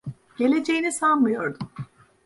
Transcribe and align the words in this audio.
Geleceğini 0.37 0.91
sanmıyordum. 0.91 1.69